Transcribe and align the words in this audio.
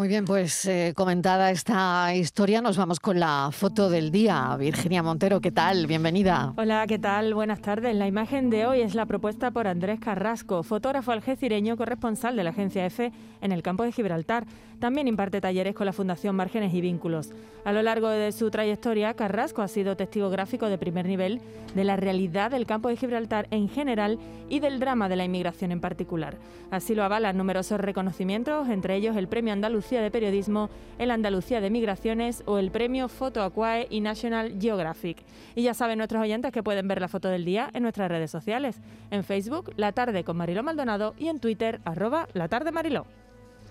Muy 0.00 0.08
bien, 0.08 0.24
pues 0.24 0.64
eh, 0.64 0.94
comentada 0.96 1.50
esta 1.50 2.14
historia, 2.14 2.62
nos 2.62 2.78
vamos 2.78 3.00
con 3.00 3.20
la 3.20 3.50
foto 3.52 3.90
del 3.90 4.10
día. 4.10 4.56
Virginia 4.58 5.02
Montero, 5.02 5.42
¿qué 5.42 5.50
tal? 5.50 5.86
Bienvenida. 5.86 6.54
Hola, 6.56 6.86
¿qué 6.88 6.98
tal? 6.98 7.34
Buenas 7.34 7.60
tardes. 7.60 7.94
La 7.94 8.06
imagen 8.06 8.48
de 8.48 8.64
hoy 8.64 8.80
es 8.80 8.94
la 8.94 9.04
propuesta 9.04 9.50
por 9.50 9.66
Andrés 9.66 10.00
Carrasco, 10.00 10.62
fotógrafo 10.62 11.12
algecireño 11.12 11.76
corresponsal 11.76 12.34
de 12.34 12.44
la 12.44 12.48
agencia 12.48 12.86
EFE 12.86 13.12
en 13.42 13.52
el 13.52 13.62
campo 13.62 13.82
de 13.82 13.92
Gibraltar. 13.92 14.46
También 14.78 15.06
imparte 15.06 15.42
talleres 15.42 15.74
con 15.74 15.84
la 15.84 15.92
Fundación 15.92 16.34
Márgenes 16.34 16.72
y 16.72 16.80
Vínculos. 16.80 17.34
A 17.66 17.72
lo 17.72 17.82
largo 17.82 18.08
de 18.08 18.32
su 18.32 18.50
trayectoria, 18.50 19.12
Carrasco 19.12 19.60
ha 19.60 19.68
sido 19.68 19.94
testigo 19.94 20.30
gráfico 20.30 20.70
de 20.70 20.78
primer 20.78 21.04
nivel 21.04 21.42
de 21.74 21.84
la 21.84 21.96
realidad 21.96 22.50
del 22.50 22.64
campo 22.64 22.88
de 22.88 22.96
Gibraltar 22.96 23.46
en 23.50 23.68
general 23.68 24.18
y 24.48 24.60
del 24.60 24.80
drama 24.80 25.10
de 25.10 25.16
la 25.16 25.26
inmigración 25.26 25.70
en 25.70 25.82
particular. 25.82 26.38
Así 26.70 26.94
lo 26.94 27.04
avalan 27.04 27.36
numerosos 27.36 27.78
reconocimientos, 27.78 28.70
entre 28.70 28.96
ellos 28.96 29.16
el 29.18 29.28
Premio 29.28 29.52
Andalucía 29.90 30.04
de 30.04 30.10
Periodismo, 30.12 30.70
el 30.98 31.10
Andalucía 31.10 31.60
de 31.60 31.68
Migraciones 31.68 32.44
o 32.46 32.58
el 32.58 32.70
premio 32.70 33.08
Foto 33.08 33.42
Aquae 33.42 33.88
y 33.90 34.00
National 34.00 34.54
Geographic. 34.60 35.24
Y 35.56 35.64
ya 35.64 35.74
saben 35.74 35.98
nuestros 35.98 36.22
oyentes 36.22 36.52
que 36.52 36.62
pueden 36.62 36.86
ver 36.86 37.00
la 37.00 37.08
foto 37.08 37.26
del 37.26 37.44
día 37.44 37.70
en 37.74 37.82
nuestras 37.82 38.08
redes 38.08 38.30
sociales, 38.30 38.80
en 39.10 39.24
Facebook, 39.24 39.72
La 39.76 39.90
Tarde 39.90 40.22
con 40.22 40.36
Mariló 40.36 40.62
Maldonado 40.62 41.14
y 41.18 41.26
en 41.26 41.40
Twitter, 41.40 41.80
arroba 41.84 42.28
La 42.34 42.46
Tarde 42.46 42.70
Mariló. 42.70 43.04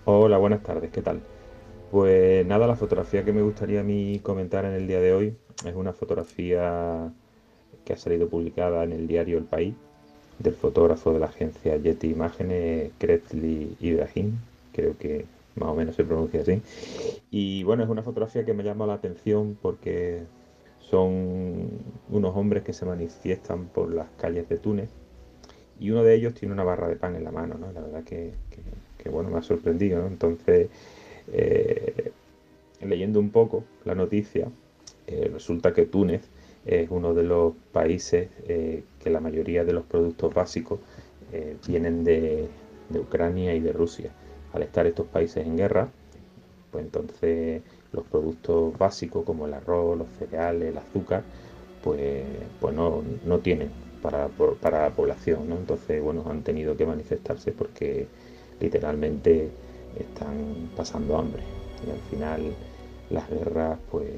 Hola, 0.04 0.36
buenas 0.36 0.62
tardes, 0.62 0.90
¿qué 0.90 1.00
tal? 1.00 1.20
Pues 1.90 2.44
nada, 2.44 2.66
la 2.66 2.76
fotografía 2.76 3.24
que 3.24 3.32
me 3.32 3.40
gustaría 3.40 3.80
a 3.80 3.84
mí 3.84 4.20
comentar 4.22 4.66
en 4.66 4.74
el 4.74 4.86
día 4.86 5.00
de 5.00 5.14
hoy 5.14 5.34
es 5.64 5.74
una 5.74 5.94
fotografía 5.94 7.10
que 7.86 7.94
ha 7.94 7.96
salido 7.96 8.28
publicada 8.28 8.84
en 8.84 8.92
el 8.92 9.06
diario 9.06 9.38
El 9.38 9.44
País 9.44 9.74
del 10.38 10.52
fotógrafo 10.52 11.14
de 11.14 11.20
la 11.20 11.26
agencia 11.26 11.78
Yeti 11.78 12.10
Imágenes, 12.10 12.92
Kretzli 12.98 13.74
Ibrahim, 13.80 14.36
creo 14.74 14.98
que 14.98 15.24
más 15.60 15.68
o 15.68 15.74
menos 15.74 15.94
se 15.94 16.04
pronuncia 16.04 16.40
así. 16.40 16.60
Y 17.30 17.62
bueno, 17.62 17.84
es 17.84 17.88
una 17.90 18.02
fotografía 18.02 18.44
que 18.44 18.54
me 18.54 18.64
llama 18.64 18.86
la 18.86 18.94
atención 18.94 19.56
porque 19.60 20.22
son 20.80 21.68
unos 22.08 22.36
hombres 22.36 22.64
que 22.64 22.72
se 22.72 22.86
manifiestan 22.86 23.66
por 23.66 23.94
las 23.94 24.08
calles 24.18 24.48
de 24.48 24.56
Túnez 24.56 24.88
y 25.78 25.90
uno 25.90 26.02
de 26.02 26.14
ellos 26.14 26.34
tiene 26.34 26.52
una 26.52 26.64
barra 26.64 26.88
de 26.88 26.96
pan 26.96 27.14
en 27.14 27.24
la 27.24 27.30
mano, 27.30 27.56
¿no? 27.58 27.70
La 27.72 27.80
verdad 27.80 28.02
que, 28.04 28.32
bueno, 29.10 29.30
me 29.30 29.38
ha 29.38 29.42
sorprendido, 29.42 30.00
¿no? 30.00 30.08
Entonces, 30.08 30.68
eh, 31.32 32.10
leyendo 32.80 33.20
un 33.20 33.30
poco 33.30 33.64
la 33.84 33.94
noticia, 33.94 34.48
eh, 35.06 35.30
resulta 35.32 35.72
que 35.72 35.86
Túnez 35.86 36.22
es 36.66 36.90
uno 36.90 37.14
de 37.14 37.22
los 37.22 37.54
países 37.72 38.28
eh, 38.46 38.82
que 38.98 39.10
la 39.10 39.20
mayoría 39.20 39.64
de 39.64 39.72
los 39.72 39.84
productos 39.84 40.34
básicos 40.34 40.80
vienen 41.68 42.02
de 42.02 42.48
Ucrania 42.92 43.54
y 43.54 43.60
de 43.60 43.72
Rusia 43.72 44.10
al 44.52 44.62
estar 44.62 44.86
estos 44.86 45.06
países 45.06 45.46
en 45.46 45.56
guerra, 45.56 45.88
pues 46.70 46.84
entonces 46.84 47.62
los 47.92 48.04
productos 48.04 48.76
básicos 48.78 49.24
como 49.24 49.46
el 49.46 49.54
arroz, 49.54 49.98
los 49.98 50.08
cereales, 50.18 50.70
el 50.70 50.78
azúcar, 50.78 51.22
pues, 51.82 52.24
pues 52.60 52.74
no, 52.74 53.02
tienen 53.42 53.70
para, 54.02 54.28
para, 54.28 54.82
la 54.82 54.90
población, 54.90 55.48
¿no? 55.48 55.56
Entonces, 55.56 56.02
bueno, 56.02 56.24
han 56.28 56.42
tenido 56.42 56.76
que 56.76 56.86
manifestarse 56.86 57.52
porque 57.52 58.06
literalmente 58.60 59.50
están 59.98 60.70
pasando 60.76 61.18
hambre 61.18 61.42
y 61.86 61.90
al 61.90 62.00
final 62.10 62.54
las 63.10 63.28
guerras 63.28 63.78
pues 63.90 64.08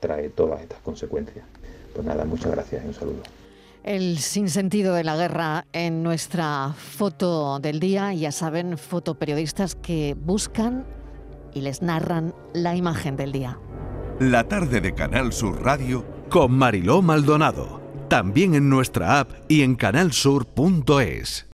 trae 0.00 0.28
todas 0.28 0.60
estas 0.60 0.80
consecuencias. 0.80 1.46
Pues 1.94 2.06
nada, 2.06 2.24
muchas 2.24 2.50
gracias 2.50 2.84
y 2.84 2.88
un 2.88 2.94
saludo 2.94 3.43
el 3.84 4.18
sinsentido 4.18 4.94
de 4.94 5.04
la 5.04 5.16
guerra 5.16 5.66
en 5.72 6.02
nuestra 6.02 6.74
foto 6.76 7.60
del 7.60 7.80
día. 7.80 8.12
Ya 8.14 8.32
saben, 8.32 8.78
fotoperiodistas 8.78 9.76
que 9.76 10.16
buscan 10.18 10.86
y 11.52 11.60
les 11.60 11.82
narran 11.82 12.34
la 12.52 12.74
imagen 12.74 13.16
del 13.16 13.32
día. 13.32 13.58
La 14.18 14.48
tarde 14.48 14.80
de 14.80 14.94
Canal 14.94 15.32
Sur 15.32 15.62
Radio 15.62 16.04
con 16.30 16.52
Mariló 16.52 17.02
Maldonado. 17.02 17.82
También 18.08 18.54
en 18.54 18.68
nuestra 18.68 19.20
app 19.20 19.30
y 19.48 19.62
en 19.62 19.76
canalsur.es. 19.76 21.46